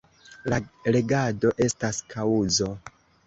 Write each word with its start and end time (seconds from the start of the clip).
La 0.53 0.57
legado 0.95 1.51
estas 1.67 2.01
kaŭzo. 2.17 2.71